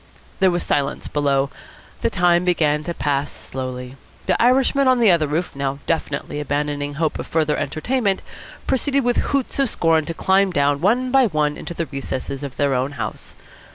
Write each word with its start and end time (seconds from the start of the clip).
There 0.39 0.49
was 0.49 0.63
silence 0.63 1.07
below. 1.07 1.51
The 2.01 2.09
time 2.09 2.43
began 2.43 2.83
to 2.85 2.93
pass 2.95 3.31
slowly. 3.31 3.97
The 4.25 4.41
Irishmen 4.41 4.87
on 4.87 4.99
the 4.99 5.11
other 5.11 5.27
roof, 5.27 5.55
now 5.55 5.77
definitely 5.85 6.39
abandoning 6.39 6.95
hope 6.95 7.19
of 7.19 7.27
further 7.27 7.55
entertainment, 7.55 8.23
proceeded 8.65 9.03
with 9.03 9.17
hoots 9.29 9.59
of 9.59 9.69
scorn 9.69 10.05
to 10.05 10.15
climb 10.15 10.49
down 10.49 10.81
one 10.81 11.11
by 11.11 11.27
one 11.27 11.55
into 11.55 11.75
the 11.75 11.85
recesses 11.85 12.41
of 12.41 12.55
their 12.57 12.73
own 12.73 12.93
house. 12.93 13.35